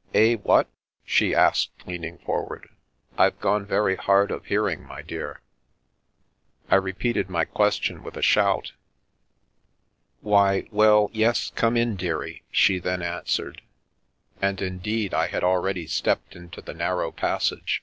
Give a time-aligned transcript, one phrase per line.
[0.14, 0.68] ""Eh, what?"
[1.04, 2.68] she asked, leaning forward."
[3.18, 5.40] I've gone very hard of hearing, my dear."
[6.70, 8.70] I repeated my question with a shout."
[10.20, 13.62] Why— well, yes, come in, dearie," she then answered,
[14.40, 17.82] and, indeed, I had already stepped into the narrow passage.